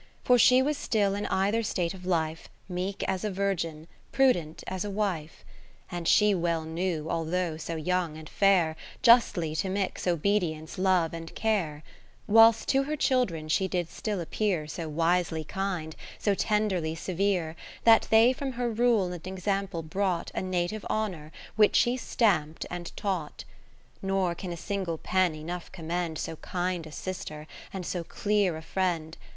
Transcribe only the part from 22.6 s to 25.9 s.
and taught. Nor can a single pen enough com